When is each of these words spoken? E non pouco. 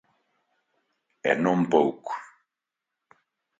E 1.29 1.33
non 1.43 1.59
pouco. 1.73 2.13